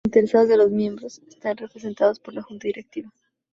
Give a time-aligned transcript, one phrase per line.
[0.03, 3.13] Los intereses de los miembros están representados por la Junta Directiva.